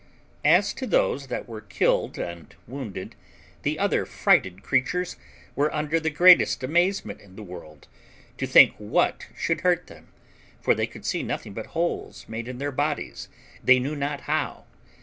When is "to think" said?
8.39-8.73